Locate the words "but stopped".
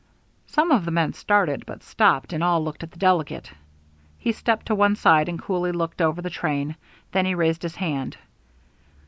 1.67-2.33